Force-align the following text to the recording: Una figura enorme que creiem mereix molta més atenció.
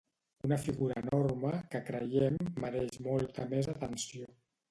Una 0.47 0.57
figura 0.61 0.95
enorme 1.01 1.51
que 1.75 1.81
creiem 1.91 2.41
mereix 2.65 2.99
molta 3.11 3.47
més 3.55 3.73
atenció. 3.77 4.35